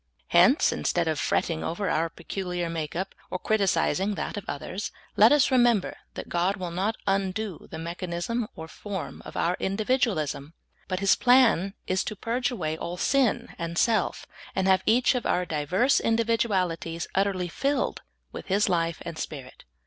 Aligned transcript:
Hence, 0.29 0.71
instead 0.71 1.07
of 1.07 1.19
fretting 1.19 1.63
over 1.63 1.87
our 1.87 2.09
peculiar 2.09 2.71
make 2.71 2.95
up, 2.95 3.13
or 3.29 3.37
criticising 3.37 4.15
that 4.15 4.35
of 4.35 4.43
others, 4.47 4.91
let 5.15 5.31
us 5.31 5.51
remember 5.51 5.95
that 6.15 6.27
God 6.27 6.55
will 6.57 6.71
not 6.71 6.95
undo 7.05 7.67
the 7.69 7.77
mechanism 7.77 8.47
or 8.55 8.67
form 8.67 9.21
of 9.25 9.37
our 9.37 9.55
individualism, 9.59 10.55
but 10.87 11.01
His 11.01 11.15
plan 11.15 11.75
is 11.85 12.03
to 12.05 12.15
purge 12.15 12.49
away 12.49 12.75
all 12.75 12.97
sin 12.97 13.49
and 13.59 13.77
self, 13.77 14.25
and 14.55 14.67
have 14.67 14.81
each 14.87 15.13
of 15.13 15.27
our 15.27 15.45
diverse 15.45 15.99
individualities 15.99 17.05
ut 17.13 17.27
terly 17.27 17.47
filled 17.51 18.01
with 18.31 18.47
His 18.47 18.67
life 18.67 19.03
and 19.03 19.19
Spirit. 19.19 19.65